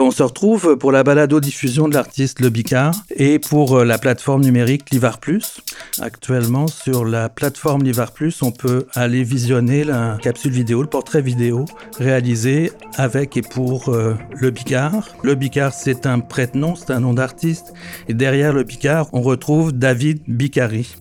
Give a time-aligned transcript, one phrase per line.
[0.00, 4.42] On se retrouve pour la balado-diffusion de l'artiste Le Bicard et pour euh, la plateforme
[4.42, 5.60] numérique Livar Plus.
[6.00, 11.20] Actuellement, sur la plateforme Livar Plus, on peut aller visionner la capsule vidéo, le portrait
[11.20, 11.64] vidéo
[11.98, 15.08] réalisé avec et pour euh, Le Bicard.
[15.24, 17.72] Le Bicard, c'est un prête-nom, c'est un nom d'artiste.
[18.08, 20.94] Et derrière Le Bicard, on retrouve David Bicari.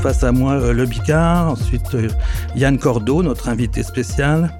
[0.00, 2.08] Face à moi euh, Le Bicard, ensuite euh,
[2.56, 4.56] Yann Cordeau, notre invité spécial,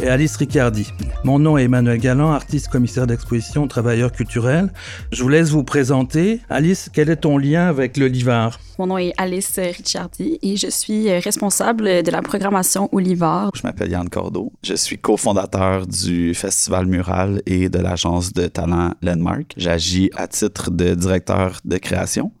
[0.00, 0.92] et Alice Riccardi.
[1.22, 4.72] Mon nom est Emmanuel Galland, artiste commissaire d'exposition, travailleur culturel.
[5.12, 6.40] Je vous laisse vous présenter.
[6.50, 8.58] Alice, quel est ton lien avec le Livard?
[8.78, 13.52] Mon nom est Alice Ricciardi et je suis responsable de la programmation au Livard.
[13.54, 14.52] Je m'appelle Yann Cordeau.
[14.64, 19.54] Je suis cofondateur du Festival Mural et de l'agence de talent Landmark.
[19.56, 22.32] J'agis à titre de directeur de création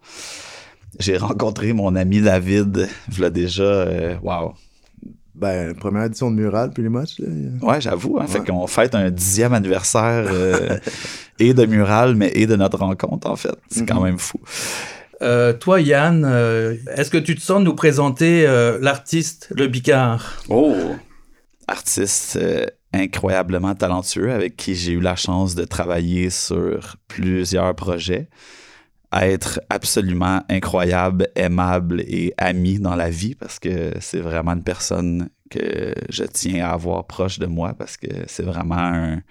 [1.00, 4.54] j'ai rencontré mon ami David, voilà déjà, euh, wow.
[5.34, 7.28] Ben, première édition de Mural, puis les matchs, là.
[7.62, 8.18] Ouais, j'avoue.
[8.18, 10.78] En hein, fait qu'on fête un dixième anniversaire euh,
[11.38, 13.56] et de Mural, mais et de notre rencontre, en fait.
[13.70, 14.04] C'est quand mhm.
[14.04, 14.38] même fou.
[15.22, 16.24] Euh, toi, Yann,
[16.94, 18.44] est-ce que tu te sens nous présenter
[18.80, 20.42] l'artiste Le Bicard?
[20.50, 20.76] Oh!
[21.66, 22.38] Artiste
[22.92, 28.28] incroyablement talentueux avec qui j'ai eu la chance de travailler sur plusieurs projets
[29.12, 35.30] être absolument incroyable, aimable et ami dans la vie parce que c'est vraiment une personne
[35.50, 39.22] que je tiens à avoir proche de moi parce que c'est vraiment un,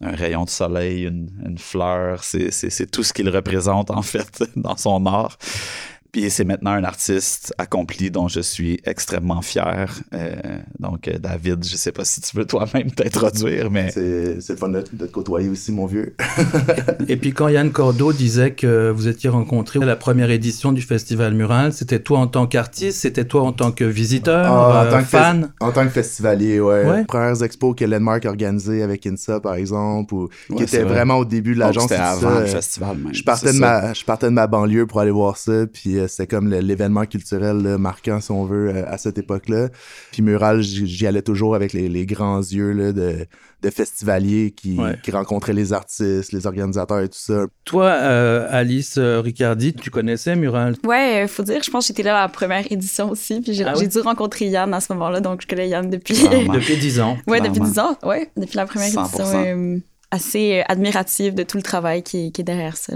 [0.00, 5.06] rayon de soleil, une, une fleur, c'est tout ce qu'il représente en fait dans son
[5.06, 5.38] art.
[6.12, 9.90] Puis c'est maintenant un artiste accompli dont je suis extrêmement fier.
[10.12, 10.34] Euh,
[10.78, 13.90] donc, euh, David, je sais pas si tu veux toi-même t'introduire, mais...
[13.92, 16.14] C'est le fun de, te côtoyer aussi, mon vieux.
[17.08, 20.82] Et puis quand Yann Cordeau disait que vous étiez rencontré à la première édition du
[20.82, 24.86] Festival Mural, c'était toi en tant qu'artiste, c'était toi en tant que visiteur, ah, en
[24.86, 25.52] euh, tant fan?
[25.60, 26.84] en tant que festivalier, ouais.
[26.84, 27.04] ouais.
[27.06, 31.54] Premières expos que Landmark organisait avec INSA, par exemple, ou qui était vraiment au début
[31.54, 31.84] de l'agence.
[31.84, 33.14] C'était avant le festival même.
[33.14, 36.01] Je partais, de ma, je partais de ma banlieue pour aller voir ça, puis euh,
[36.08, 39.68] c'était comme l'événement culturel marquant, si on veut, euh, à cette époque-là.
[40.12, 43.26] Puis Mural, j'y allais toujours avec les, grands yeux de,
[43.62, 44.78] de festivaliers qui,
[45.12, 47.46] rencontraient les artistes, les organisateurs et tout ça.
[47.64, 50.76] Toi, euh, Alice Riccardi, tu connaissais Mural?
[50.84, 53.64] Ouais, faut dire, je pense que j'étais là à la première édition aussi, puis j'ai
[53.64, 56.14] ah dû rencontrer Yann à ce moment-là, donc je connais Yann depuis...
[56.54, 57.18] depuis 10 ans.
[57.26, 59.80] Ouais, depuis 10 ans, ouais, depuis la première édition.
[60.10, 62.94] assez admirative de tout le travail qui, qui est derrière ça.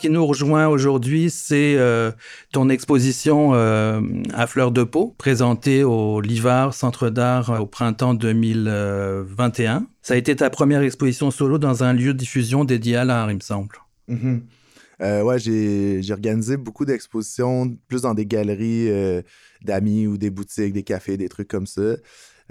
[0.00, 2.10] Qui nous rejoint aujourd'hui, c'est euh,
[2.52, 4.00] ton exposition euh,
[4.32, 9.86] à fleur de peau, présentée au Livard Centre d'art euh, au printemps 2021.
[10.02, 13.30] Ça a été ta première exposition solo dans un lieu de diffusion dédié à l'art,
[13.30, 13.76] il me semble.
[14.08, 15.22] Mm-hmm.
[15.22, 18.90] ouais, j'ai organisé beaucoup d'expositions, plus dans des galeries
[19.62, 21.96] d'amis ou des boutiques, des cafés, des trucs comme ça.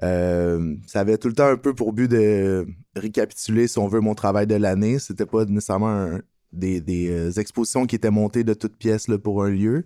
[0.02, 4.14] ça avait tout le temps un peu pour but de récapituler, si on veut, mon
[4.14, 5.00] travail de l'année.
[5.00, 6.22] C'était pas nécessairement un,
[6.52, 9.84] des, euh, expositions qui étaient montées de toutes pièces là, pour un lieu.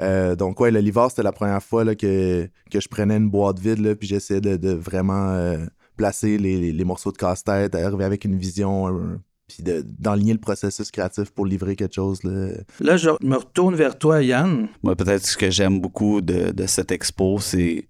[0.00, 3.58] Euh, donc, ouais, le c'était la première fois là, que, que je prenais une boîte
[3.58, 5.58] vide, là, puis j'essayais de, vraiment euh,
[5.96, 9.62] placer les, les, morceaux de casse-tête, arriver avec une vision, puis
[9.98, 12.22] d'enligner le processus créatif pour livrer quelque chose.
[12.24, 14.68] Là, là je me retourne vers toi, Yann.
[14.82, 17.86] Moi, peut-être ce que j'aime beaucoup de, de cette expo, c'est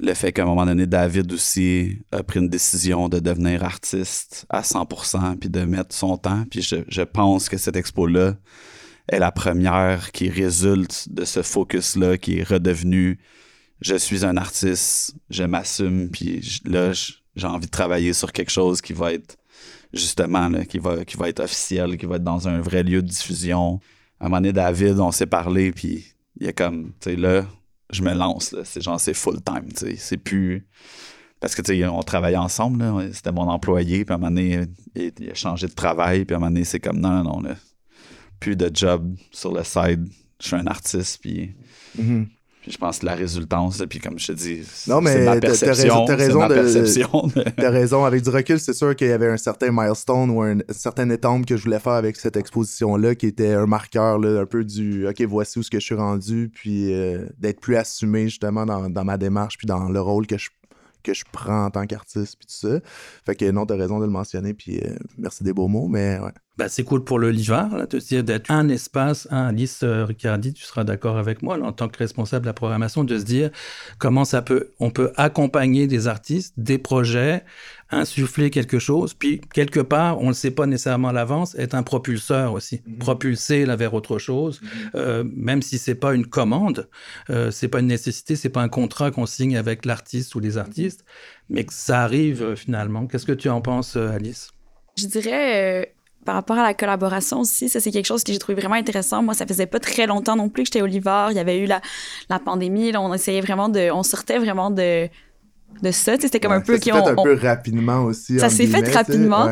[0.00, 4.46] le fait qu'à un moment donné, David aussi a pris une décision de devenir artiste
[4.48, 6.44] à 100% puis de mettre son temps.
[6.50, 8.36] Puis je, pense que cette expo-là
[9.08, 13.18] est la première qui résulte de ce focus-là qui est redevenu
[13.80, 18.80] je suis un artiste, je m'assume, puis là, j'ai envie de travailler sur quelque chose
[18.82, 19.38] qui va être
[19.92, 23.08] justement, qui, va, qui va être officiel, qui va être dans un vrai lieu de
[23.08, 23.80] diffusion.
[24.20, 26.04] À un moment donné, David, on s'est parlé, puis
[26.38, 27.46] il y a comme, tu sais, là,
[27.92, 28.54] je me lance.
[28.64, 29.68] C'est genre, c'est full time.
[29.96, 30.66] C'est plus.
[31.40, 32.84] Parce que, tu sais, on travaillait ensemble.
[33.12, 34.04] C'était mon employé.
[34.04, 36.24] Puis à un moment donné, il, a changé de travail.
[36.24, 37.56] Puis à un moment donné, c'est comme, non, non, non.
[38.38, 40.08] plus de job sur le side.
[40.40, 41.20] Je suis un artiste.
[41.20, 41.54] Puis.
[41.98, 42.26] Mm-hmm.
[42.66, 46.04] Je pense que la résultance, puis comme je te dis, non, mais c'est ma perception.
[46.04, 46.40] T'as raison,
[47.56, 48.04] T'as raison.
[48.04, 51.46] Avec du recul, c'est sûr qu'il y avait un certain milestone ou un, certain étampe
[51.46, 55.08] que je voulais faire avec cette exposition-là qui était un marqueur là, un peu du
[55.08, 58.90] OK, voici où ce que je suis rendu, puis euh, d'être plus assumé justement dans,
[58.90, 60.50] dans, ma démarche, puis dans le rôle que je
[61.02, 62.80] que je prends en tant qu'artiste, puis tout ça.
[63.24, 66.18] Fait que non, t'as raison de le mentionner, puis euh, merci des beaux mots, mais.
[66.56, 70.04] Ben, c'est cool pour le Livar, là, de dire d'être un espace, un Alice euh,
[70.04, 73.24] Riccardi, tu seras d'accord avec moi, en tant que responsable de la programmation, de se
[73.24, 73.50] dire
[73.98, 77.44] comment ça peut, on peut accompagner des artistes, des projets,
[77.90, 81.74] insuffler quelque chose, puis quelque part, on ne le sait pas nécessairement à l'avance, être
[81.74, 82.98] un propulseur aussi, mhm.
[82.98, 84.68] propulser là vers autre chose, mhm.
[84.94, 86.88] euh, même si c'est pas une commande,
[87.30, 90.58] euh, c'est pas une nécessité, c'est pas un contrat qu'on signe avec l'artiste ou les
[90.58, 91.04] artistes,
[91.48, 93.06] mais que ça arrive euh, finalement.
[93.06, 94.50] Qu'est-ce que tu en penses, Alice?
[94.96, 95.94] Je dirais
[96.24, 99.22] par rapport à la collaboration aussi, ça c'est quelque chose que j'ai trouvé vraiment intéressant.
[99.22, 101.32] Moi, ça faisait pas très longtemps non plus que j'étais au Livar.
[101.32, 101.80] Il y avait eu la,
[102.28, 102.92] la pandémie.
[102.92, 105.08] Là, on essayait vraiment de, on sortait vraiment de
[105.82, 106.14] de ça.
[106.18, 106.76] C'était comme un peu...
[106.76, 108.38] Ça s'est fait un peu rapidement aussi.
[108.38, 109.50] Ça s'est fait rapidement.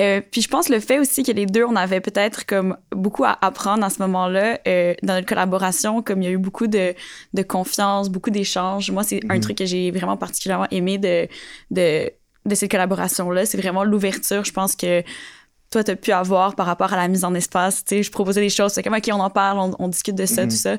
[0.00, 3.24] Euh, puis je pense le fait aussi que les deux, on avait peut-être comme beaucoup
[3.24, 6.66] à apprendre à ce moment-là euh, dans notre collaboration, comme il y a eu beaucoup
[6.66, 6.94] de,
[7.32, 8.90] de confiance, beaucoup d'échanges.
[8.90, 9.40] Moi, c'est un mhm.
[9.40, 11.28] truc que j'ai vraiment particulièrement aimé de,
[11.70, 12.10] de,
[12.44, 13.46] de cette collaboration-là.
[13.46, 14.44] C'est vraiment l'ouverture.
[14.44, 15.02] Je pense que
[15.70, 17.84] toi, tu as pu avoir par rapport à la mise en espace.
[17.84, 20.26] Tu sais, je proposais des choses, c'est comme, OK, on en parle, on, discute de
[20.26, 20.48] ça, mhm.
[20.48, 20.76] tout ça.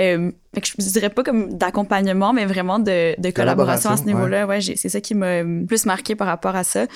[0.00, 4.04] Euh, fait que je dirais pas comme d'accompagnement, mais vraiment de, de collaboration, à ce
[4.04, 4.46] niveau-là.
[4.46, 6.86] Ouais, c'est ça qui m'a plus marqué par rapport à ça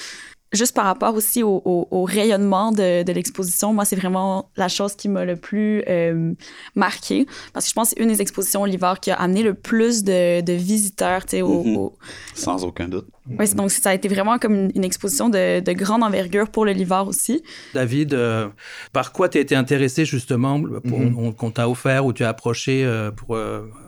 [0.52, 5.24] juste par rapport aussi au, rayonnement de, l'exposition, moi, c'est vraiment la chose qui m'a
[5.24, 6.34] le plus euh,
[6.74, 7.26] marqué.
[7.52, 9.54] Parce que je pense que c'est une des expositions au l'hiver qui a amené le
[9.54, 11.90] plus de, visiteurs, tu sais, mhm.
[12.34, 13.08] Sans aucun doute.
[13.28, 17.08] Oui, donc ça a été vraiment comme une, exposition de, grande envergure pour le Livard
[17.08, 17.42] aussi.
[17.74, 18.48] David, euh,
[18.92, 21.34] par quoi tu as été intéressé justement, mhm.
[21.34, 23.36] qu'on t'a offert ou tu as approché euh, pour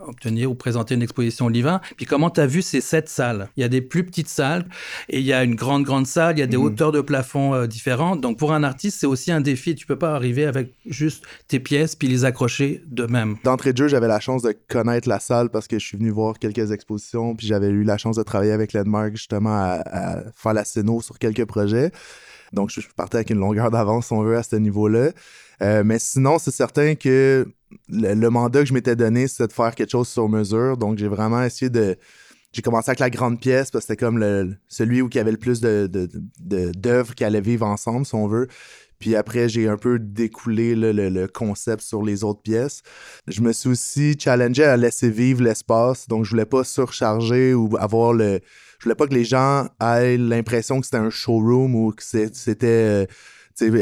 [0.08, 1.80] obtenir ou présenter une exposition Livin.
[1.96, 3.48] Puis comment tu as vu ces sept salles?
[3.56, 4.66] Il y a des plus petites salles
[5.08, 6.64] et il y a une grande, grande salle, il y a des mhm.
[6.64, 8.20] hauteurs de plafond euh, différentes.
[8.20, 9.74] Donc pour un artiste, c'est aussi un défi.
[9.74, 13.36] Tu peux pas arriver avec juste tes pièces puis les accrocher de même.
[13.44, 16.10] D'entrée de jeu, j'avais la chance de connaître la salle parce que je suis venu
[16.10, 20.54] voir quelques expositions puis j'avais eu la chance de travailler avec Landmark justement à, faire
[20.54, 21.90] la scéno sur quelques projets.
[22.52, 25.10] Donc, je partais avec une longueur d'avance, si on veut, à ce niveau-là.
[25.60, 27.46] Euh, mais sinon, c'est certain que
[27.88, 30.78] le, mandat que je m'étais donné, c'était de faire quelque chose sur mesure.
[30.78, 31.96] Donc, j'ai vraiment essayé de.
[32.52, 35.18] J'ai commencé avec la grande pièce parce que c'était comme le, celui où il y
[35.18, 35.88] avait le plus d'œuvres
[36.40, 38.48] de, qui allaient vivre ensemble, si on veut.
[38.98, 42.82] Puis après, j'ai un peu découlé le, concept sur les autres pièces.
[43.26, 46.08] Je me suis aussi challengé à laisser vivre l'espace.
[46.08, 48.40] Donc, je voulais pas surcharger ou avoir le.
[48.78, 52.66] Je voulais pas que les gens aient l'impression que c'était un showroom ou que c'était.
[52.66, 53.06] Euh,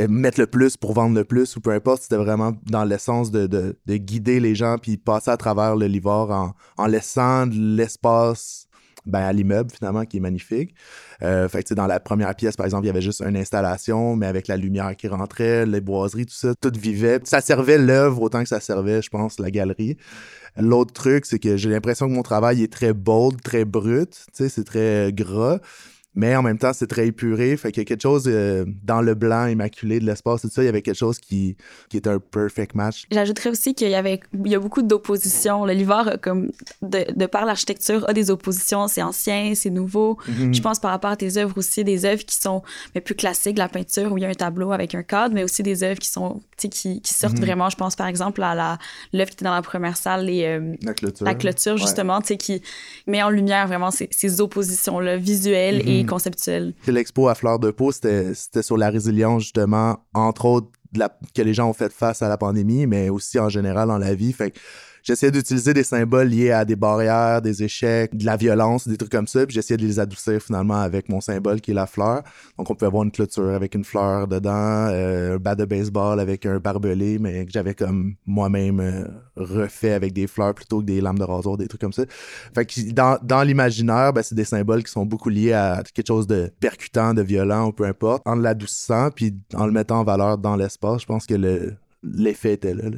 [0.09, 3.47] mettre le plus pour vendre le plus ou peu importe, c'était vraiment dans l'essence de,
[3.47, 8.66] de, guider les gens puis passer à travers le Livor en, en laissant de l'espace
[9.07, 10.75] ben, à l'immeuble finalement qui est magnifique.
[11.23, 14.17] Euh, fait que dans la première pièce, par exemple, il y avait juste une installation,
[14.17, 17.21] mais avec la lumière qui rentrait, les boiseries, tout ça, tout vivait.
[17.25, 19.97] Ça servait l'œuvre autant que ça servait, je pense, la galerie.
[20.59, 24.65] L'autre truc, c'est que j'ai l'impression que mon travail est très bold, très brut, c'est
[24.65, 25.61] très gras
[26.17, 27.57] mais en même temps, c'est très épuré.
[27.59, 30.63] Fait qu'il y a quelque chose euh, dans le blanc immaculé de l'espace, tout ça,
[30.63, 31.57] il y avait quelque chose qui,
[31.91, 33.05] qui est un perfect match.
[33.11, 35.67] J'ajouterais aussi qu'il y avait il y a beaucoup d'oppositions.
[35.67, 38.89] Le Livar, comme de, de par l'architecture, a des oppositions.
[38.89, 40.17] C'est ancien, c'est nouveau.
[40.27, 40.55] Mhm.
[40.55, 42.63] Je pense par rapport à tes œuvres aussi, des œuvres qui sont
[42.95, 45.45] mais plus classiques, la peinture où il y a un tableau avec un cadre, mais
[45.45, 47.45] aussi des œuvres qui sont qui, qui sortent mhm.
[47.45, 47.69] vraiment.
[47.69, 48.79] Je pense par exemple à la
[49.13, 52.63] l'œuvre qui était dans la première salle, les, euh, la clôture, la clôture justement, qui
[53.07, 56.06] met en lumière vraiment ces, ces oppositions-là visuelles et Mhm.
[56.07, 56.75] Conceptuel.
[56.87, 60.69] L'expo à Fleur de Peau, c'était sur la résilience, justement, entre autres,
[61.35, 64.15] que les gens ont fait face à la pandémie, mais aussi en général dans la
[64.15, 64.33] vie.
[64.33, 64.55] Fait
[65.07, 69.13] j'essayais d'utiliser des symboles liés à des barrières, des échecs, de la violence, des trucs
[69.13, 72.23] comme ça, puis j'essayais de les adoucir finalement avec mon symbole qui est la fleur.
[72.59, 76.19] Donc on peut avoir une clôture avec une fleur dedans, euh, un bat de baseball
[76.19, 79.05] avec un barbelé, mais que j'avais comme moi-même euh,
[79.37, 82.03] refait avec des fleurs plutôt que des lames de rasoir, des trucs comme ça.
[82.55, 86.07] Fait que dans, dans l'imaginaire, ben, c'est des symboles qui sont beaucoup liés à quelque
[86.07, 88.23] chose de percutant, de violent ou peu importe.
[88.27, 92.75] En l'adoucissant, puis en le mettant en valeur dans l'espace, je pense que l'effet était
[92.75, 92.91] là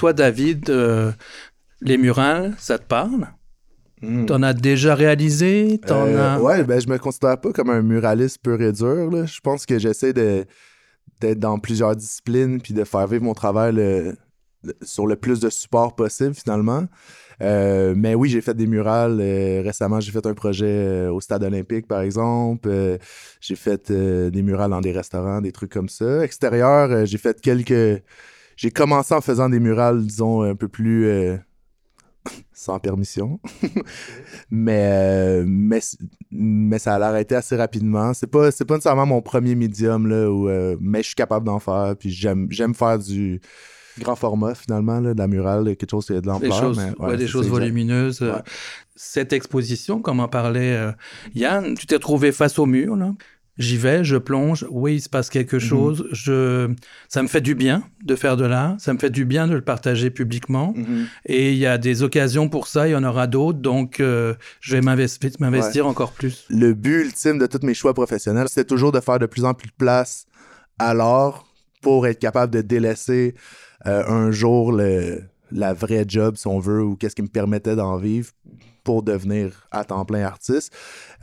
[0.00, 1.12] Toi, David, euh,
[1.82, 3.28] les murales, ça te parle?
[4.00, 4.24] Hmm.
[4.24, 5.78] T'en as déjà réalisé?
[5.86, 9.26] T'en euh, Ouais, ben, je me considère pas comme un muraliste pur et dur.
[9.26, 14.16] Je pense que j'essaie d'être dans plusieurs disciplines puis de faire vivre mon travail
[14.80, 16.84] sur le plus de support possible, finalement.
[17.42, 19.20] Euh, mais oui, j'ai fait des murales.
[19.20, 22.70] récemment, j'ai fait un projet au Stade olympique, par exemple.
[23.42, 26.24] j'ai fait des murales dans des restaurants, des trucs comme ça.
[26.24, 28.02] Extérieur, j'ai fait quelques
[28.60, 31.38] j'ai commencé en faisant des murales, disons, un peu plus euh,
[32.52, 33.40] sans permission.
[34.50, 35.80] mais, euh, mais,
[36.30, 38.12] mais ça a arrêté assez rapidement.
[38.12, 41.58] C'est pas, pas nécessairement mon premier médium, là, où, euh, mais je suis capable d'en
[41.58, 41.94] faire.
[41.98, 43.40] Puis j'aime, faire du
[43.98, 46.50] grand format, finalement, là, de la murale, quelque chose qui a de l'ampleur.
[47.12, 48.22] Des des choses volumineuses.
[48.94, 50.78] Cette exposition, comme en parlait
[51.34, 53.14] Yann, tu t'es trouvé face au mur, là
[53.60, 55.60] j'y vais, je plonge, oui, il se passe quelque mhm.
[55.60, 56.68] chose, je,
[57.08, 59.54] ça me fait du bien de faire de l'art, ça me fait du bien de
[59.54, 61.06] le partager publiquement, mhm.
[61.26, 64.34] et il y a des occasions pour ça, il y en aura d'autres, donc euh,
[64.60, 66.46] je vais m'investir encore plus.
[66.48, 69.54] Le but ultime de tous mes choix professionnels, c'est toujours de faire de plus en
[69.54, 70.26] plus de place
[70.78, 71.44] à l'art
[71.82, 73.34] pour être capable de délaisser
[73.86, 77.76] euh, un jour le, la vraie job, si on veut, ou qu'est-ce qui me permettait
[77.76, 78.30] d'en vivre
[78.84, 80.72] pour devenir à temps plein artiste.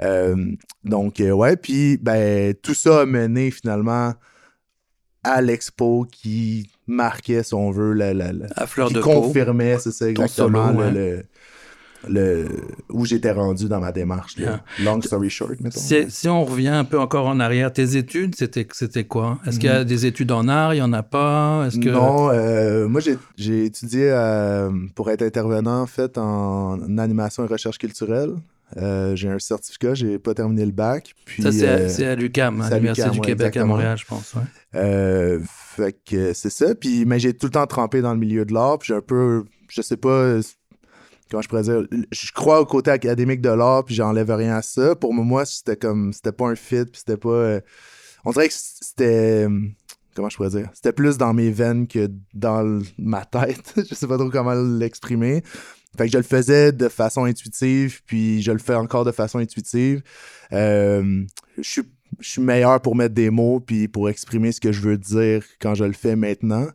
[0.01, 0.51] Euh,
[0.83, 4.13] donc, euh, ouais, puis ben, tout ça a mené finalement
[5.23, 8.31] à l'expo qui marquait, si on veut, la, la,
[8.67, 11.25] fleur qui de confirmait, c'est ça exactement, le, le,
[12.89, 14.35] où j'étais rendu dans ma démarche.
[14.83, 15.79] Long story short, mettons.
[15.79, 19.39] Si, on revient un peu encore en arrière, tes études, c'était, c'était quoi?
[19.45, 19.85] Est-ce qu'il y a mhm.
[19.85, 20.73] des études en art?
[20.73, 21.65] Il n'y en a pas?
[21.67, 21.89] Est-ce que...
[21.89, 23.01] Non, euh, moi,
[23.37, 28.31] j'ai, étudié euh, pour être intervenant, en fait, en animation et recherche culturelle.
[28.75, 31.13] Euh, j'ai un certificat, j'ai pas terminé le bac.
[31.25, 34.35] Puis, ça, c'est à, l'UCAM, à l'Université du Québec à Montréal, je pense.
[34.71, 36.75] fait que c'est ça.
[36.75, 38.79] Puis, mais j'ai tout le temps trempé dans le milieu de l'art.
[38.79, 40.39] Puis j'ai un peu, je sais pas
[41.29, 44.61] comment je pourrais dire, je crois au côté académique de l'art, puis j'enlève rien à
[44.61, 44.95] ça.
[44.95, 47.29] Pour moi, c'était comme, c'était pas un fit, puis c'était pas.
[47.29, 47.61] Euh,
[48.25, 49.47] on dirait que c'était.
[50.15, 50.69] Comment je pourrais dire?
[50.73, 53.73] C'était plus dans mes veines que dans ma tête.
[53.89, 55.43] je sais pas trop comment l'exprimer.
[55.95, 59.39] Fait que je le faisais de façon intuitive, puis je le fais encore de façon
[59.39, 60.01] intuitive.
[60.53, 61.23] Euh,
[61.57, 61.83] je suis
[62.19, 65.43] je suis meilleur pour mettre des mots puis pour exprimer ce que je veux dire
[65.59, 66.67] quand je le fais maintenant.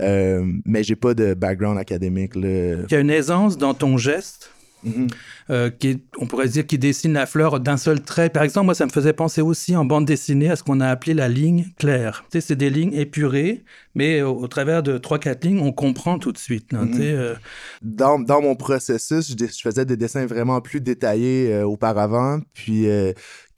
[0.00, 2.32] Euh, mais j'ai pas de background académique.
[2.36, 4.50] Il y a une aisance dans ton geste.
[4.84, 5.06] Mhm.
[5.50, 8.30] Euh, qui on pourrait dire qui dessine la fleur d'un seul trait.
[8.30, 10.88] Par exemple, moi, ça me faisait penser aussi en bande dessinée à ce qu'on a
[10.88, 12.24] appelé la ligne claire.
[12.30, 13.62] Tu sais, c'est des lignes épurées,
[13.94, 16.72] mais au, travers de trois, quatre lignes, on comprend tout de suite.
[16.72, 16.98] Mhm.
[17.00, 17.34] Euh.
[17.80, 22.88] dans, dans, mon processus, je, faisais des dessins vraiment plus détaillés auparavant, puis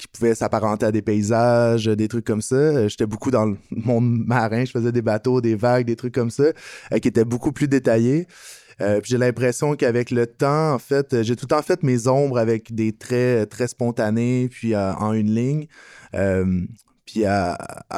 [0.05, 2.57] qui pouvaient s'apparenter à des paysages, des trucs comme ça.
[2.57, 6.15] Euh, j'étais beaucoup dans le monde marin, je faisais des bateaux, des vagues, des trucs
[6.15, 6.45] comme ça,
[6.93, 8.27] euh, qui étaient beaucoup plus détaillés.
[8.81, 12.75] Euh, j'ai l'impression qu'avec le temps, en fait, j'ai tout temps fait mes ombres avec
[12.75, 15.67] des traits très spontanés, puis en une ligne.
[17.07, 17.57] Puis à,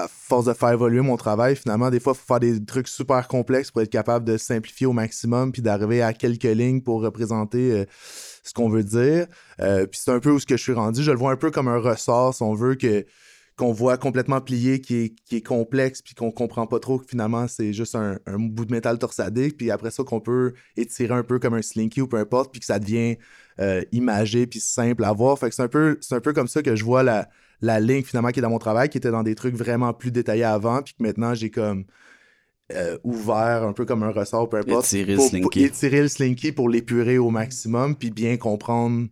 [0.08, 3.28] force de faire évoluer mon travail, finalement, des fois, il faut faire des trucs super
[3.28, 7.86] complexes pour être capable de simplifier au maximum, puis d'arriver à quelques lignes pour représenter
[8.46, 9.26] ce qu'on veut dire.
[9.60, 11.02] Euh, puis c'est un peu où ce que je suis rendu.
[11.02, 13.04] Je le vois un peu comme un ressort, si on veut, que
[13.56, 17.06] qu'on voit complètement plié, qui est, qui est complexe, puis qu'on comprend pas trop que
[17.08, 21.22] finalement c'est juste un, bout de métal torsadé, puis après ça qu'on peut étirer un
[21.22, 23.16] peu comme un slinky ou peu importe, puis que ça devient
[23.58, 25.38] euh, imagé puis simple à voir.
[25.38, 27.80] Fait que c'est un peu, c'est un peu comme ça que je vois la, la
[27.80, 30.44] ligne finalement qui est dans mon travail, qui était dans des trucs vraiment plus détaillés
[30.44, 31.84] avant, puis que maintenant j'ai comme
[32.72, 34.86] euh, ouvert, un peu comme un ressort, peu importe.
[34.86, 35.64] Étirer le slinky.
[35.64, 39.06] étirer le slinky pour l'épurer au maximum, puis bien comprendre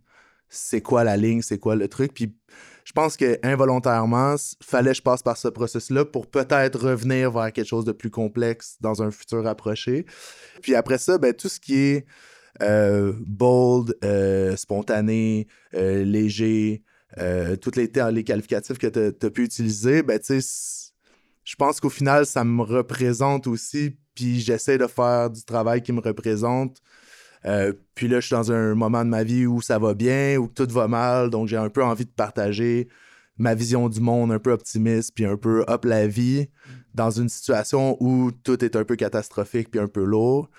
[0.49, 2.13] c'est quoi la ligne, c'est quoi le truc.
[2.13, 2.35] Puis
[2.83, 7.51] je pense que involontairement, fallait que je passe par ce processus-là pour peut-être revenir vers
[7.53, 10.05] quelque chose de plus complexe dans un futur approché.
[10.61, 12.05] Puis après ça, ben, tout ce qui est
[12.61, 16.83] euh, bold, euh, spontané, léger,
[17.61, 17.89] tous les,
[18.23, 20.19] qualificatifs que tu as pu utiliser, ben,
[21.45, 25.93] je pense qu'au final, ça me représente aussi, puis j'essaie de faire du travail qui
[25.93, 26.81] me représente.
[27.45, 30.37] Euh, puis là, je suis dans un moment de ma vie où ça va bien,
[30.37, 32.87] où tout va mal, donc j'ai un peu envie de partager
[33.37, 36.49] ma vision du monde un peu optimiste, puis un peu hop la vie,
[36.95, 40.49] dans une situation où tout est un peu catastrophique, puis un peu lourd.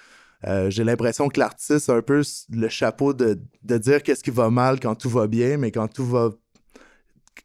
[0.44, 4.30] Euh, j'ai l'impression que l'artiste a un peu le chapeau de, de dire qu'est-ce qui
[4.30, 6.30] va mal quand tout va bien, mais quand tout va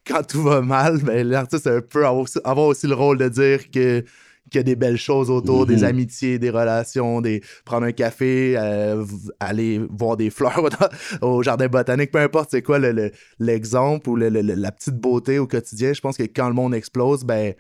[0.06, 4.04] quand tout va mal, ben, l'artiste peut avoir aussi, le rôle de dire que
[4.50, 5.84] qu'il y a des belles choses autour, des mhm.
[5.86, 9.06] amitiés, des relations, des prendre un café, euh,
[9.40, 10.68] aller voir des fleurs
[11.22, 12.78] au jardin botanique, peu importe c'est quoi
[13.40, 15.94] l'exemple ou la petite beauté au quotidien.
[15.94, 17.54] Je pense que quand le monde explose, ben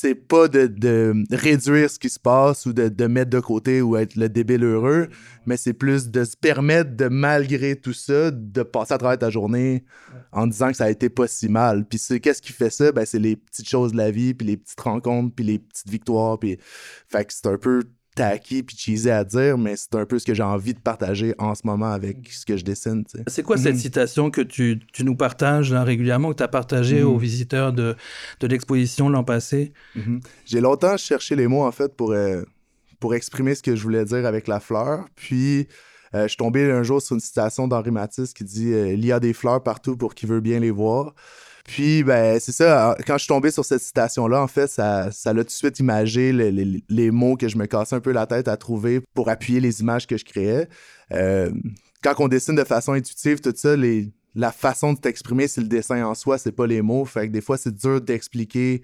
[0.00, 4.16] c'est pas de, réduire ce qui se passe ou de, mettre de côté ou être
[4.16, 5.08] le débile heureux,
[5.44, 9.28] mais c'est plus de se permettre de, malgré tout ça, de passer à travers ta
[9.28, 9.84] journée
[10.32, 11.84] en disant que ça a été pas si mal.
[11.84, 12.92] Puis qu'est-ce qui fait ça?
[12.92, 15.90] Ben, c'est les petites choses de la vie, puis les petites rencontres, puis les petites
[15.90, 16.38] victoires.
[16.38, 16.58] Puis...
[17.08, 17.82] Fait que c'est un peu
[18.14, 21.34] tacky puis cheesy à dire, mais c'est un peu ce que j'ai envie de partager
[21.38, 23.04] en ce moment avec ce que je dessine.
[23.26, 23.80] C'est quoi cette mhm.
[23.80, 27.20] citation que tu, tu nous partages régulièrement, que tu as partagé aux mhm.
[27.20, 27.96] visiteurs de,
[28.40, 29.72] de l'exposition l'an passé?
[29.94, 30.20] Mhm.
[30.44, 32.42] J'ai longtemps cherché les mots, en fait, pour, euh,
[32.98, 35.06] pour exprimer ce que je voulais dire avec la fleur.
[35.14, 35.68] Puis,
[36.14, 39.04] euh, je suis tombé un jour sur une citation d'Henri Matisse qui dit euh, Il
[39.04, 41.14] y a des fleurs partout pour qui veut bien les voir».
[41.70, 42.96] Puis, ben, c'est ça.
[43.06, 46.32] Quand je suis tombé sur cette citation-là, en fait, ça, l'a tout de suite imagé
[46.32, 49.80] les, mots que je me cassais un peu la tête à trouver pour appuyer les
[49.80, 50.68] images que je créais.
[51.12, 51.52] Euh,
[52.02, 53.76] quand on dessine de façon intuitive, tout ça,
[54.34, 57.04] la façon de t'exprimer, c'est le dessin en soi, c'est pas les mots.
[57.04, 58.82] Fait que des fois, c'est dur d'expliquer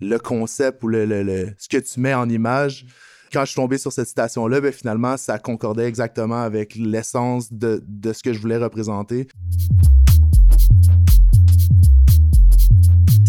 [0.00, 2.86] le concept ou ce que tu mets en image.
[3.32, 7.82] Quand je suis tombé sur cette citation-là, ben, finalement, ça concordait exactement avec l'essence de
[8.12, 9.26] ce que je voulais représenter.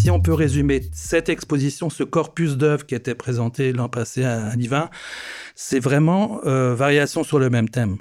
[0.04, 4.54] Si on peut résumer cette exposition, ce corpus d'œuvres qui était présenté l'an passé à
[4.54, 4.90] Liva,
[5.54, 7.96] c'est vraiment euh, variation sur le même thème.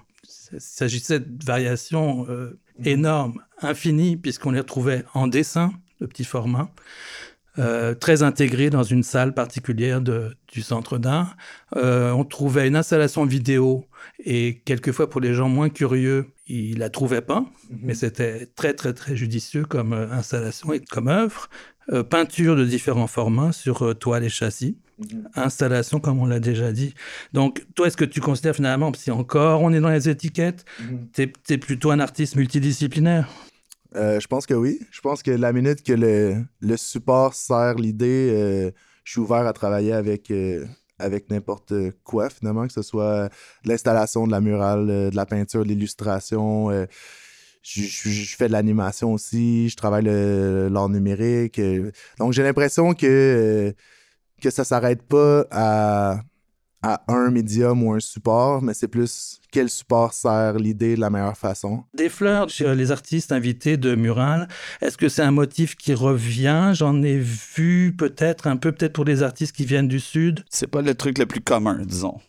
[0.52, 6.70] Il s'agissait de variations euh, énormes, infinies, puisqu'on les retrouvait en dessin, de petit format,
[7.60, 11.38] euh, très intégré dans une salle particulière de, du centre d'art.
[11.76, 13.86] Euh, on trouvait une installation vidéo
[14.26, 17.80] et quelquefois pour les gens moins curieux, ils la trouvaient pas, mhm.
[17.84, 21.48] mais c'était très très très judicieux comme euh, installation et comme œuvre.
[22.10, 24.78] Peinture de différents formats sur toile et châssis.
[25.00, 25.30] Mhm.
[25.36, 26.94] Installation, comme on l'a déjà dit.
[27.34, 31.08] Donc, toi, est-ce que tu considères finalement, si encore on est dans les étiquettes, mhm.
[31.14, 33.28] tu es, plutôt un artiste multidisciplinaire?
[33.96, 34.80] Euh, je pense que oui.
[34.92, 38.72] Je pense que la minute que le, le support sert l'idée, euh,
[39.04, 40.66] je suis ouvert à travailler avec, euh,
[41.00, 41.74] avec n'importe
[42.04, 43.30] quoi, finalement, que ce soit
[43.66, 46.70] l'installation de la murale, de la peinture, de l'illustration.
[47.64, 51.60] Je, fais de l'animation aussi, je travaille l'art numérique.
[52.20, 53.74] donc, j'ai l'impression que,
[54.42, 56.22] que ça s'arrête pas à
[56.84, 61.10] à un médium ou un support, mais c'est plus quel support sert l'idée de la
[61.10, 61.86] meilleure façon.
[61.94, 64.50] Des fleurs chez les artistes invités de Mural,
[64.82, 66.72] est-ce que c'est un motif qui revient?
[66.74, 70.44] J'en ai vu peut-être un peu, peut-être pour les artistes qui viennent du Sud.
[70.50, 72.20] C'est pas le truc le plus commun, disons.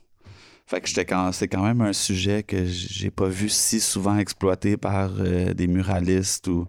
[0.66, 1.04] Fait que c'est
[1.48, 6.48] quand même un sujet que j'ai pas vu si souvent exploité par euh, des muralistes
[6.48, 6.66] ou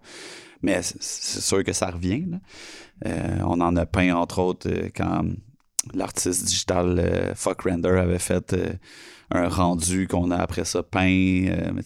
[0.61, 2.25] mais c'est sûr que ça revient.
[3.05, 5.23] Euh, on en a peint entre autres euh, quand
[5.93, 8.73] l'artiste digital euh, Fuck Render avait fait euh,
[9.31, 11.45] un rendu qu'on a après ça peint.
[11.47, 11.83] Euh, mais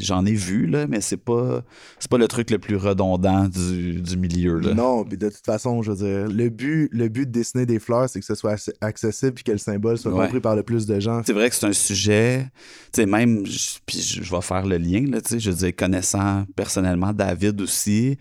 [0.00, 1.62] j'en ai vu, là, mais c'est pas
[1.98, 4.58] c'est pas le truc le plus redondant du, du milieu.
[4.58, 4.74] Là.
[4.74, 7.78] Non, puis de toute façon, je veux dire, le but, le but de dessiner des
[7.78, 10.86] fleurs, c'est que ce soit accessible et que le symbole soit compris par le plus
[10.86, 11.22] de gens.
[11.26, 12.46] C'est vrai que c'est un sujet,
[12.92, 13.44] tu sais, même,
[13.86, 17.60] puis je vais faire le lien, là, tu sais, je veux dire, connaissant personnellement David
[17.60, 18.16] aussi,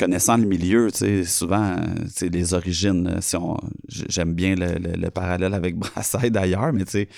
[0.00, 1.76] connaissant le milieu, tu sais, souvent,
[2.16, 7.08] tu les origines, si on, j'aime bien le, parallèle avec Brassailles d'ailleurs, mais tu sais,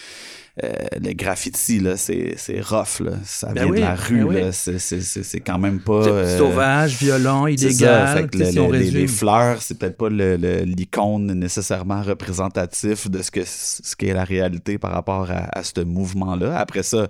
[0.65, 3.13] euh, le graffiti, là, c'est, c'est rough, là.
[3.25, 4.53] Ça ben vient de la rue, ben là.
[4.53, 6.09] C'est, c'est, c'est, quand même pas...
[6.09, 13.43] Euh, sauvage, violent, illégal, les, fleurs, c'est peut-être pas l'icône nécessairement représentatif de ce que
[13.45, 16.59] ce qu'est la réalité par rapport à, à ce mouvement-là.
[16.59, 17.09] Après ça,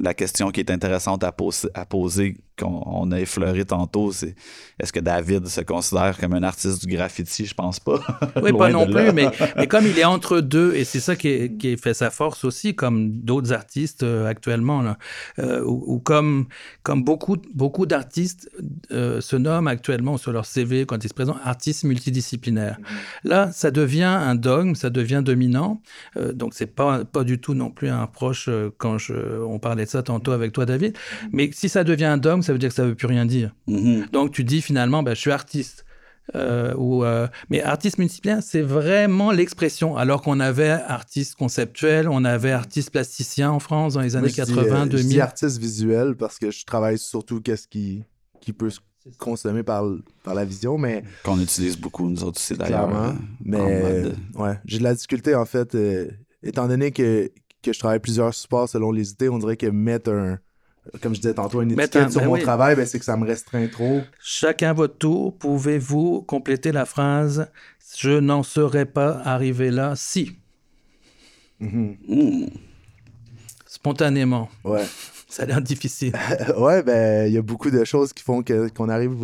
[0.00, 1.34] la question qui est intéressante à,
[1.74, 4.34] à poser, qu'on a effleuré tantôt, c'est
[4.80, 7.46] est-ce que David se considère comme un artiste du graffiti?
[7.46, 8.00] Je pense pas.
[8.42, 11.56] oui, pas non plus, mais, mais, comme il est entre deux, et c'est ça qui,
[11.56, 14.98] qui, fait sa force aussi, comme d'autres artistes euh, actuellement, là,
[15.38, 16.46] euh, ou, comme,
[16.82, 18.50] comme beaucoup, beaucoup d'artistes
[18.92, 22.78] euh, se nomment actuellement sur leur CV quand ils se présentent artistes multidisciplinaires.
[22.78, 23.28] Mm-hmm.
[23.28, 25.80] Là, ça devient un dogme, ça devient dominant,
[26.34, 30.02] donc c'est pas, pas du tout non plus un proche quand je, on parlait ça
[30.02, 30.96] tantôt avec toi, David.
[31.32, 33.54] Mais si ça devient un dogme, ça veut dire que ça veut plus rien dire.
[33.68, 34.10] Mm-hmm.
[34.10, 35.84] Donc tu dis finalement, ben, je suis artiste.
[36.34, 39.98] Euh, ou, euh, mais artiste multidisciplinaire, c'est vraiment l'expression.
[39.98, 44.86] Alors qu'on avait artiste conceptuel, on avait artiste plasticien en France dans les années 80,
[44.86, 44.98] 2000.
[44.98, 48.02] Je dis artiste visuel parce que je travaille surtout qu'est-ce qui,
[48.40, 48.80] qui peut se
[49.18, 49.84] consommer par,
[50.24, 51.02] par la vision, mais...
[51.24, 52.94] Qu'on utilise beaucoup, nous autres aussi, d'ailleurs.
[52.94, 53.12] Euh,
[53.44, 54.04] mais,
[54.36, 55.76] ouais, j'ai de la difficulté, en fait,
[56.42, 57.30] étant donné que
[57.60, 60.38] que je travaille plusieurs supports selon les idées, on dirait que mettre un,
[61.00, 63.26] comme je disais tantôt, une étiquette sur ben mon travail, ben, c'est que ça me
[63.26, 64.02] restreint trop.
[64.20, 67.50] Chacun votre tour, pouvez-vous compléter la phrase
[67.98, 70.38] «Je n'en serais pas arrivé là si?
[71.60, 72.50] Mm-hmm.
[73.66, 74.48] Spontanément.
[74.64, 74.84] Ouais.
[75.30, 76.14] Ça a l'air difficile.
[76.58, 79.14] ouais, ben, il y a beaucoup de choses qui font qu'on arrive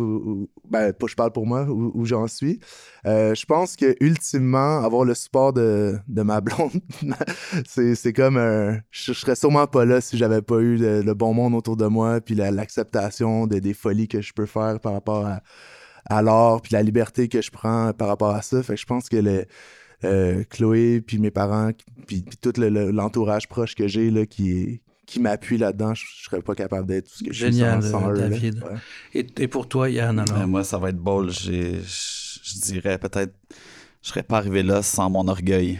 [0.69, 2.59] ben, je parle pour moi, où, j'en suis.
[3.07, 6.79] Euh, je pense que ultimement, avoir le support de, de ma blonde,
[7.65, 8.79] c'est comme un.
[8.91, 12.21] Je, serais sûrement pas là si j'avais pas eu le, bon monde autour de moi,
[12.21, 15.41] puis l'acceptation des folies que je peux faire par rapport à,
[16.05, 18.61] à l'art, puis la liberté que je prends par rapport à ça.
[18.61, 19.45] Fait que je pense que le.
[20.03, 21.71] Euh, Chloé, puis mes parents,
[22.05, 26.55] puis, puis tout l'entourage proche que j'ai, qui, qui m'appuie là-dedans, je, ne serais pas
[26.55, 28.63] capable d'être tout ce que je suis sans, David.
[29.13, 30.39] Et, pour toi, Yann, alors?
[30.39, 31.27] Ben, moi, ça va être beau.
[31.29, 31.79] Je,
[32.63, 33.33] dirais peut-être,
[34.01, 35.79] je serais pas arrivé là sans mon orgueil.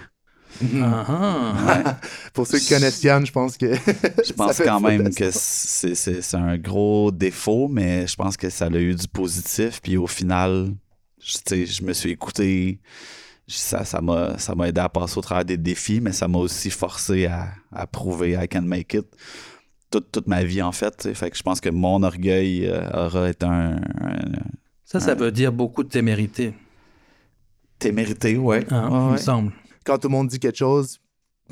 [0.81, 1.99] Ah, ah.
[2.33, 3.73] pour ceux qui connaissent Yann, je pense que.
[3.75, 8.77] je pense quand même que c'est un gros défaut, mais je pense que ça a
[8.77, 9.81] eu du positif.
[9.81, 10.73] Puis au final,
[11.19, 12.79] je, je me suis écouté
[13.47, 16.39] ça, ça m'a, ça m'a aidé à passer au travers des défis, mais ça m'a
[16.39, 19.05] aussi forcé à, à, prouver I can make it.
[19.91, 21.13] toute, toute ma vie, en fait.
[21.13, 23.79] Fait que je pense que mon orgueil aura été un,
[24.83, 26.53] Ça, ça veut dire beaucoup de témérité.
[27.79, 28.65] Témérité, ouais.
[28.71, 29.51] Ouais, il me semble.
[29.85, 30.99] Quand tout le monde dit quelque chose,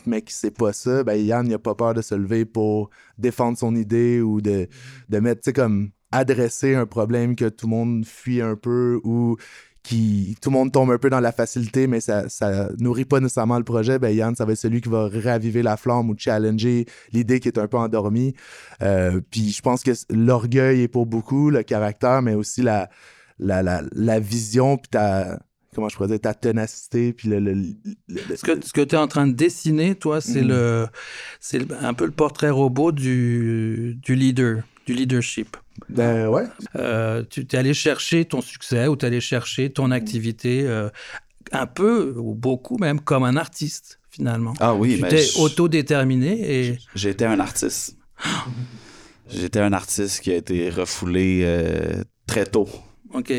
[0.06, 2.90] mais que c'est pas ça, ben Yann, il a pas peur de se lever pour
[3.18, 4.68] défendre son idée ou de,
[5.10, 9.00] de mettre, tu sais, comme adresser un problème que tout le monde fuit un peu
[9.04, 9.38] ou
[9.84, 13.20] qui tout le monde tombe un peu dans la facilité, mais ça, ça nourrit pas
[13.20, 16.16] nécessairement le projet, ben Yann, ça va être celui qui va raviver la flamme ou
[16.18, 18.34] challenger l'idée qui est un peu endormie.
[18.82, 22.90] Euh, puis je pense que l'orgueil est pour beaucoup, le caractère, mais aussi la,
[23.40, 25.40] la, la, la vision, puis ta
[25.76, 27.40] comment je pourrais dire, ta ténacité, puis le...
[27.40, 30.48] le, le ce que, ce que tu es en train de dessiner, toi, c'est Mhm.
[30.50, 30.88] le
[31.40, 35.58] c'est un peu le portrait robot du, du leader, du leadership.
[35.90, 36.46] Ben ouais.
[36.76, 40.90] Euh, tu es allé chercher ton succès ou tu es allé chercher ton activité euh,
[41.52, 44.54] un peu, ou beaucoup même, comme un artiste, finalement.
[44.60, 46.78] Ah oui, tu mais t'es autodéterminé et...
[46.96, 47.98] J'étais un artiste.
[49.30, 52.68] J'étais un artiste qui a été refoulé euh, très tôt,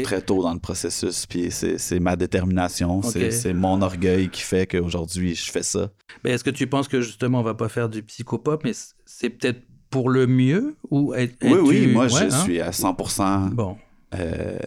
[0.02, 1.26] très tôt dans le processus.
[1.26, 5.90] Puis c'est ma détermination, c'est mon orgueil qui fait qu'aujourd'hui je fais ça.
[6.24, 8.72] Mais est-ce que tu penses que justement on va pas faire du psychopop, mais
[9.04, 9.60] c'est peut-être
[9.94, 12.30] pour le mieux ou est- Oui, oui, es-tu- moi ouais, je hein?
[12.42, 13.76] suis à 100% Bon,
[14.16, 14.58] euh,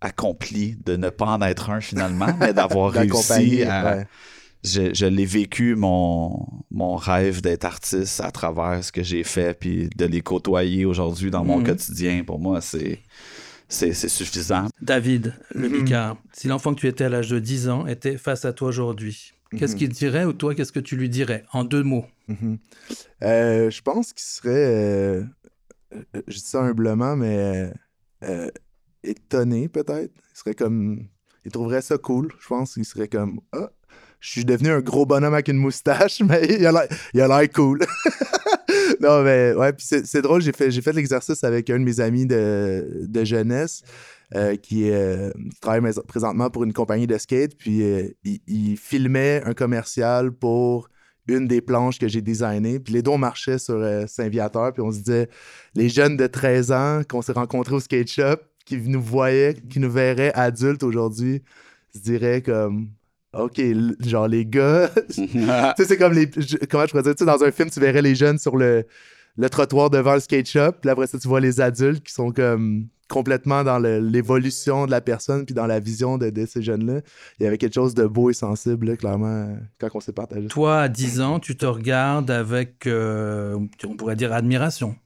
[0.00, 3.84] accompli de ne pas en être un finalement, mais d'avoir réussi à.
[3.98, 4.06] ouais.
[4.64, 9.58] Je, je l'ai vécu, mon, mon rêve d'être artiste à travers ce que j'ai fait,
[9.58, 11.64] puis de les côtoyer aujourd'hui dans mon Mhm.
[11.66, 13.00] quotidien, pour moi, c'est
[13.68, 14.66] c'est suffisant.
[14.80, 15.84] David, le Mhm.
[15.84, 18.68] Bicard, si l'enfant que tu étais à l'âge de 10 ans était face à toi
[18.68, 19.78] aujourd'hui, qu'est-ce Mhm.
[19.78, 21.44] qu'il dirait ou toi, qu'est-ce que tu lui dirais?
[21.52, 22.58] En deux mots Mhm.
[23.22, 25.22] Euh, je pense qu'il serait, euh,
[25.94, 27.72] euh, je dis ça humblement, mais
[29.04, 30.12] étonné peut-être.
[30.34, 31.06] Il serait comme,
[31.44, 32.28] il trouverait ça cool.
[32.40, 33.70] Je pense qu'il serait comme, ah,
[34.20, 36.86] je suis devenu un gros bonhomme avec une moustache, mais il a
[37.28, 37.80] l'air, cool.
[39.00, 42.26] non, mais ouais, puis c'est, drôle, j'ai fait, fait l'exercice avec un de mes amis
[42.26, 43.82] de, de jeunesse.
[44.34, 44.90] Euh, euh, qui
[45.60, 50.88] travaille présentement pour une compagnie de skate, puis euh, il, il filmait un commercial pour
[51.28, 52.80] une des planches que j'ai designées.
[52.80, 55.28] Puis les deux, on marchait sur Saint-Viateur, puis on se disait,
[55.74, 59.78] les jeunes de 13 ans qu'on s'est rencontrés au skate shop, qui nous voyaient, qui
[59.78, 61.42] nous verraient adultes aujourd'hui,
[61.94, 62.88] se diraient comme,
[63.34, 63.60] OK,
[64.00, 66.28] genre les gars, tu sais, c'est comme les.
[66.68, 68.84] comment je pourrais dire, tu sais, dans un film, tu verrais les jeunes sur le,
[69.36, 72.32] le trottoir devant le skate shop, puis après ça, tu vois les adultes qui sont
[72.32, 77.00] comme complètement dans l'évolution de la personne, puis dans la vision de, de ces jeunes-là.
[77.38, 80.46] Il y avait quelque chose de beau et sensible, là, clairement, quand on s'est partagé.
[80.48, 84.96] Toi, à 10 ans, tu te regardes avec, euh, on pourrait dire, admiration,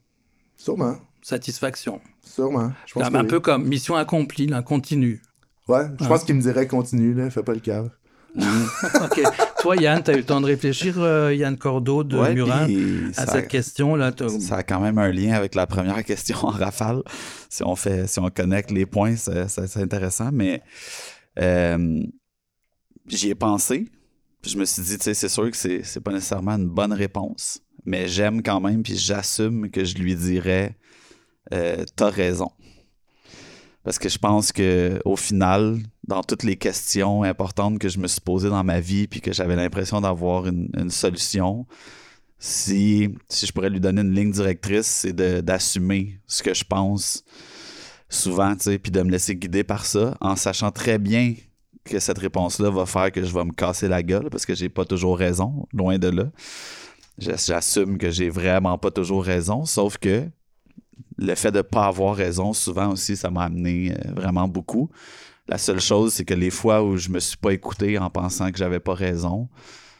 [0.55, 1.99] Sûrement, satisfaction.
[2.21, 2.71] sûrement.
[2.85, 3.27] Je pense un oui.
[3.27, 5.21] peu comme mission accomplie, là, continue.
[5.67, 6.07] Ouais, je Ah.
[6.07, 7.89] pense qu'il me dirait continue, là, fais pas le cave.
[8.37, 9.21] OK.
[9.61, 12.67] Toi, Yann, tu as eu le temps de réfléchir, euh, Yann Cordeau de Ouais, Murin,
[13.17, 14.11] à cette question-là?
[14.11, 17.01] t'as- Ça a quand même un lien avec la première question en rafale.
[17.49, 20.29] Si on fait, si on connecte les points, c'est intéressant.
[20.31, 20.61] Mais
[21.39, 22.03] euh,
[23.07, 23.89] j'y ai pensé.
[24.41, 26.69] Puis je me suis dit, tu sais, c'est sûr que c'est c'est pas nécessairement une
[26.69, 27.59] bonne réponse.
[27.85, 30.77] Mais j'aime quand même, puis j'assume que je lui dirais,
[31.53, 32.51] euh, t'as raison.
[33.87, 38.07] Parce que je pense que au final, dans toutes les questions importantes que je me
[38.07, 41.65] suis posées dans ma vie, puis que j'avais l'impression d'avoir une, solution,
[42.37, 47.23] si, si je pourrais lui donner une ligne directrice, c'est d'assumer ce que je pense
[48.09, 51.35] souvent, puis de me laisser guider par ça, en sachant très bien
[51.85, 54.67] que cette réponse-là va faire que je vais me casser la gueule, parce que j'ai
[54.67, 56.25] pas toujours raison, loin de là.
[57.19, 60.29] J'ass- J'assume que j'ai vraiment pas toujours raison, sauf que
[61.17, 64.89] le fait de pas avoir raison, souvent aussi, ça m'a amené euh, vraiment beaucoup.
[65.47, 68.51] La seule chose, c'est que les fois où je me suis pas écouté en pensant
[68.51, 69.47] que j'avais pas raison,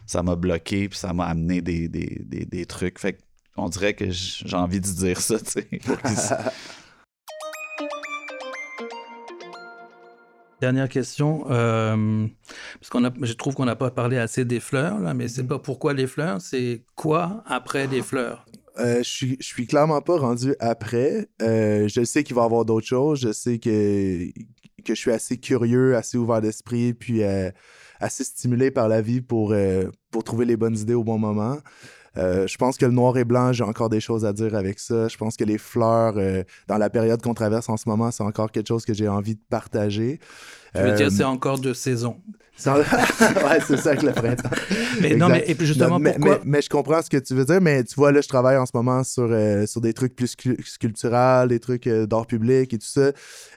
[0.05, 2.99] ça m'a bloqué puis ça m'a amené des, des, des, des trucs.
[2.99, 3.19] Fait que
[3.57, 5.67] on dirait que j'ai envie de dire ça, tu sais.
[10.60, 12.25] Dernière question, euh,
[12.79, 15.43] parce qu'on a, je trouve qu'on n'a pas parlé assez des fleurs, là, mais c'est
[15.43, 18.43] pas pourquoi les fleurs, c'est quoi après les fleurs?
[18.80, 21.28] Euh, je suis, clairement pas rendu après.
[21.42, 23.22] Euh, je sais qu'il va y avoir d'autres choses.
[23.22, 24.30] Je sais que,
[24.88, 27.50] je suis assez curieux, assez ouvert d'esprit, puis euh,
[28.00, 29.54] assez stimulé par la vie pour,
[30.12, 31.58] pour trouver les bonnes idées au bon moment.
[32.17, 34.80] Euh, je pense que le noir et blanc, j'ai encore des choses à dire avec
[34.80, 35.08] ça.
[35.08, 38.23] Je pense que les fleurs, euh, dans la période qu'on traverse en ce moment, c'est
[38.23, 40.19] encore quelque chose que j'ai envie de partager.
[40.75, 42.17] Je veux Euh, dire, c'est encore de saison.
[42.65, 44.49] ouais, c'est ça avec le printemps.
[45.01, 47.36] Mais non, mais et puis justement, mais, pourquoi mais- mais je comprends ce que tu
[47.36, 49.93] veux dire, mais tu vois, là, je travaille en ce moment sur, euh, sur des
[49.93, 53.12] trucs plus scu- sculpturales, des trucs euh, d'art public et tout ça.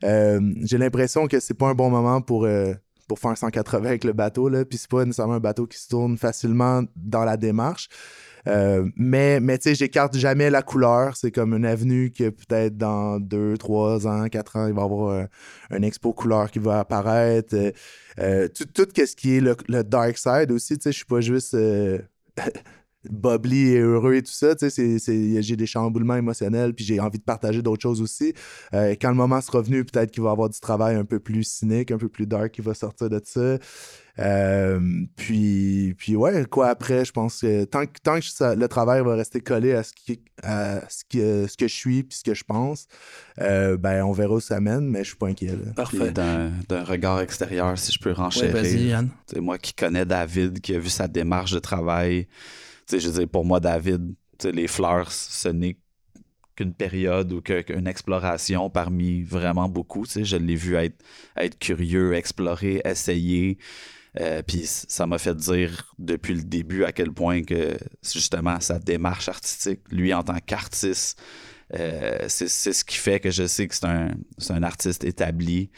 [0.05, 2.75] Euh, J'ai l'impression que c'est pas un bon moment pour, euh,
[3.11, 5.77] pour faire un 180 avec le bateau, là, puis c'est pas nécessairement un bateau qui
[5.77, 7.88] se tourne facilement dans la démarche.
[8.46, 11.16] Euh, mais mais tu sais, j'écarte jamais la couleur.
[11.16, 14.85] C'est comme une avenue que peut-être dans deux, trois ans, quatre ans, il va y
[14.85, 15.27] avoir
[15.70, 17.57] un, expo couleur qui va apparaître.
[18.20, 21.20] Euh, tout, tout ce qui est le, dark side aussi, tu sais, je suis pas
[21.20, 21.57] juste
[23.09, 24.55] bubbly et heureux et tout ça.
[24.55, 28.35] Tu sais, j'ai des chamboulements émotionnels, puis j'ai envie de partager d'autres choses aussi.
[28.75, 31.19] Euh, quand le moment sera venu, peut-être qu'il va y avoir du travail un peu
[31.19, 33.59] plus cynique, un peu plus dark qui va sortir de ça.
[34.19, 34.81] Euh,
[35.17, 39.15] puis, puis ouais, quoi après, je pense que tant que, tant que le travail va
[39.15, 42.35] rester collé à ce, qui, à ce, que, ce que je suis puis ce que
[42.35, 42.87] je pense,
[43.41, 45.57] euh, ben on verra où ça mène, mais je suis pas inquiet.
[45.75, 46.11] Parfait.
[46.11, 49.05] D'un regard extérieur, si je peux renchérir.
[49.33, 52.27] Ouais, moi qui connais David, qui a vu sa démarche de travail,
[52.98, 55.76] je veux pour moi, David, les fleurs, ce n'est
[56.57, 60.05] qu'une période ou qu'une exploration parmi vraiment beaucoup.
[60.05, 61.03] Je l'ai vu être,
[61.37, 63.59] être curieux, explorer, essayer.
[64.18, 68.79] Euh, puis ça m'a fait dire depuis le début à quel point que justement sa
[68.79, 71.20] démarche artistique, lui en tant qu'artiste,
[71.79, 74.11] euh, c'est ce qui fait que je sais que c'est un,
[74.48, 75.70] un, artiste établi.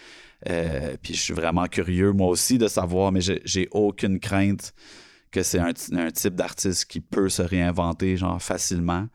[0.48, 4.72] Euh, puis je suis vraiment curieux moi aussi de savoir, mais j'ai aucune crainte
[5.32, 9.06] que c'est un, type d'artiste qui peut se réinventer genre facilement.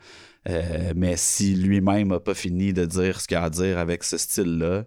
[0.49, 4.03] Euh, mais si lui-même n'a pas fini de dire ce qu'il a à dire avec
[4.03, 4.85] ce style-là,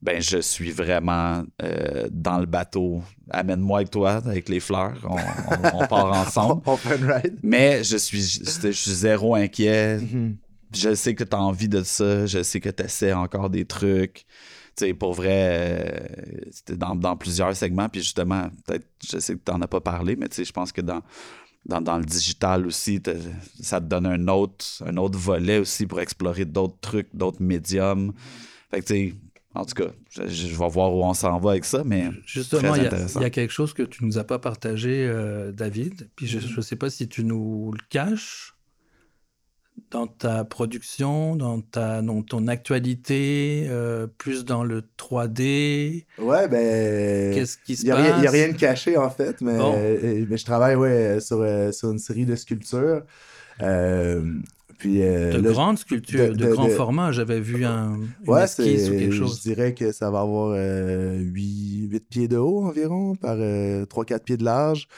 [0.00, 3.02] ben je suis vraiment euh, dans le bateau.
[3.30, 4.98] Amène-moi avec toi, avec les fleurs.
[5.04, 6.62] On, part ensemble.
[7.42, 9.98] Mais je suis, je, suis zéro inquiet.
[9.98, 10.34] Mm-hmm.
[10.74, 12.26] Je sais que tu as envie de ça.
[12.26, 14.26] Je sais que tu essaies encore des trucs
[14.76, 17.88] sais, pour vrai, euh, c'était dans, plusieurs segments.
[17.88, 20.52] Puis justement, peut-être, je sais que tu n'en as pas parlé, mais tu sais, je
[20.52, 21.02] pense que dans,
[21.66, 23.00] dans, le digital aussi,
[23.60, 28.12] ça te donne un autre, un autre volet aussi pour explorer d'autres trucs, d'autres médiums.
[28.70, 29.14] Fait que tu sais,
[29.54, 32.10] en tout cas, je, vais voir où on s'en va avec ça, mais.
[32.24, 36.08] Justement, il y, a quelque chose que tu nous as pas partagé, euh, David.
[36.16, 38.54] Puis je ne sais pas si tu nous le caches
[39.92, 47.34] dans ta production, dans, ta, dans ton actualité, euh, plus dans le 3D Ouais, ben.
[47.34, 50.36] Qu'est-ce qui se passe Il n'y a, rien de caché, en fait, mais, euh, mais
[50.36, 53.02] je travaille ouais, sur, euh, sur une série de sculptures.
[53.58, 57.12] puis, de grandes sculptures, de, grand format.
[57.12, 59.36] J'avais vu un, une ouais, esquisse ou quelque chose.
[59.36, 64.36] Je dirais que ça va avoir 8, 8 pieds de haut environ, par 3-4 pieds
[64.38, 64.88] de large.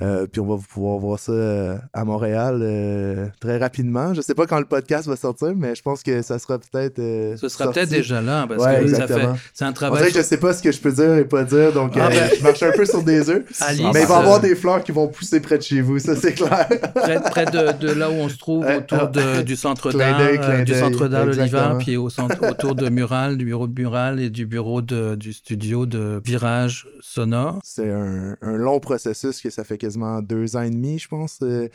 [0.00, 4.14] Euh, puis on va pouvoir voir ça euh, à Montréal euh, très rapidement.
[4.14, 6.96] Je sais pas quand le podcast va sortir, mais je pense que ça sera peut-être.
[6.96, 9.28] ce sera peut-être déjà là, parce que ça fait.
[9.52, 10.04] C'est un travail.
[10.04, 12.30] En je sais pas ce que je peux dire et pas dire, donc ah, ben.
[12.36, 13.44] je marche un peu sur des œufs.
[13.92, 16.14] mais il va y avoir des fleurs qui vont pousser près de chez vous, ça
[16.14, 16.68] c'est clair.
[17.30, 21.76] près, de, là où on se trouve, autour du centre d'art, du centre d'art l'Oliva,
[21.78, 25.32] puis au centre, autour de Mural, du bureau de Mural et du bureau de, du
[25.32, 27.58] studio de virage sonore.
[27.64, 31.38] C'est un, un long processus que ça fait quasiment deux ans et demi, je pense.
[31.42, 31.68] Euh,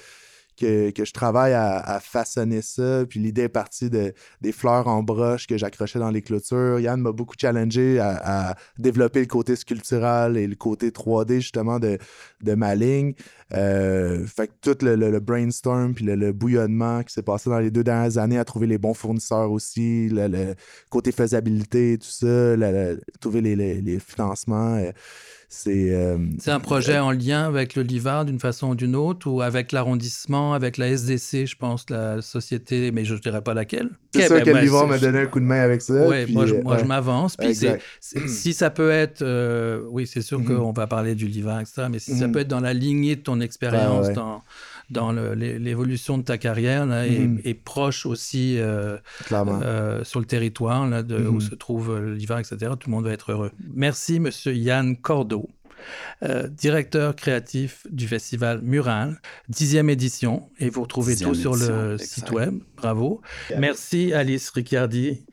[0.55, 3.05] que, que, je travaille à, façonner ça.
[3.09, 6.79] Puis l'idée est partie de, des fleurs en broche que j'accrochais dans les clôtures.
[6.79, 11.97] Yann m'a beaucoup challengé à, développer le côté sculptural et le côté 3D justement de,
[12.43, 13.13] de ma ligne.
[13.55, 17.83] Euh, fait que tout le, brainstorm puis le, bouillonnement qui s'est passé dans les deux
[17.83, 20.55] dernières années à trouver les bons fournisseurs aussi, le,
[20.89, 22.55] côté faisabilité, tout ça,
[23.19, 24.75] trouver les, les financements.
[24.75, 24.91] Euh,
[25.67, 29.41] euh, c'est un projet en lien avec le Livard d'une façon ou d'une autre, ou
[29.41, 33.89] avec l'arrondissement, avec la SDC, je pense, la société, mais je ne dirais pas laquelle.
[34.13, 36.07] C'est sûr ben, que le Livard m'a donné un coup de main avec ça.
[36.07, 37.35] Oui, moi, je, moi je m'avance.
[37.37, 37.55] Puis
[38.01, 40.57] si ça peut être, euh, oui, c'est sûr mm-hmm.
[40.57, 42.31] qu'on va parler du Livard, etc., mais si ça mm-hmm.
[42.31, 44.41] peut être dans la lignée de ton expérience, dans
[44.89, 47.41] dans l'évolution de ta carrière là, et, mhm.
[47.63, 48.97] proche aussi euh,
[49.31, 51.41] euh, sur le territoire là, de, où mhm.
[51.41, 52.57] se trouve l'hiver, etc.
[52.79, 53.51] Tout le monde va être heureux.
[53.73, 55.49] Merci, Monsieur Yann Cordeau.
[56.21, 62.31] Euh, directeur créatif du festival Mural, dixième édition, et vous retrouvez tout sur le site
[62.31, 62.59] web.
[62.77, 63.19] Bravo.
[63.57, 65.25] Merci Alice Ricciardi,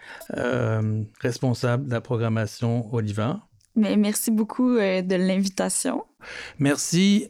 [1.20, 3.34] responsable de la programmation Oliver.
[3.76, 6.04] Mais merci beaucoup de l'invitation.
[6.58, 7.28] Merci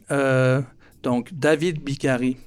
[1.03, 2.37] donc, David Bicari,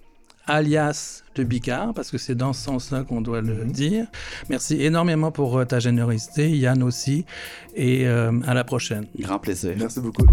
[0.46, 3.72] alias de Bicard, parce que c'est dans ce sens-là qu'on doit le mhm.
[3.72, 4.06] dire.
[4.48, 7.24] Merci énormément pour euh, ta générosité, Yann aussi,
[7.74, 9.06] et euh, à la prochaine.
[9.18, 9.74] Grand plaisir.
[9.76, 10.24] Merci beaucoup.